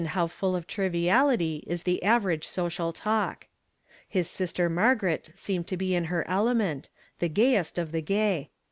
[0.03, 3.41] v, full of triviality is the average social talk.
[3.41, 6.89] J I is sister Margaret seemed to be in her element,
[7.19, 8.49] tlu gayest of the gay.